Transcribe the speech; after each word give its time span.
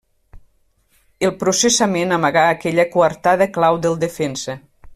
El 1.27 1.33
processament 1.43 2.15
amagà 2.17 2.47
aquella 2.55 2.87
coartada 2.97 3.49
clau 3.59 3.79
del 3.85 4.01
defensa. 4.07 4.57